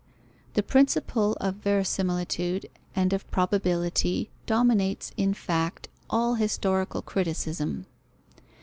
[0.55, 2.65] The principle of verisimilitude
[2.95, 7.85] and of probability dominates in fact all historical criticism.